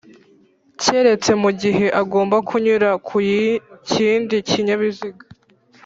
keretse 0.81 1.31
mu 1.41 1.49
gihe 1.61 1.85
agomba 2.01 2.35
kunyura 2.49 2.89
ku 3.07 3.17
kindi 3.91 4.35
kinyabiziga 4.49 5.23